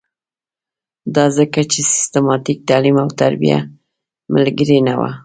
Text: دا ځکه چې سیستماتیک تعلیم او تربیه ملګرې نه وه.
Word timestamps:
دا 1.15 1.25
ځکه 1.37 1.59
چې 1.71 1.79
سیستماتیک 1.93 2.59
تعلیم 2.69 2.97
او 3.03 3.09
تربیه 3.21 3.59
ملګرې 4.33 4.79
نه 4.87 4.93
وه. 4.99 5.11